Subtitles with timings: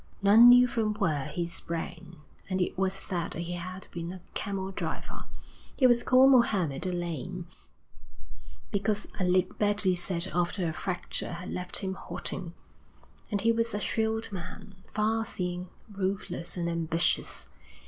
[0.23, 2.15] None knew from where he sprang,
[2.49, 5.25] and it was said that he had been a camel driver.
[5.75, 7.45] He was called Mohammed the Lame,
[8.71, 12.55] because a leg badly set after a fracture had left him halting,
[13.29, 17.51] and he was a shrewd man, far seeing, ruthless, and ambitious.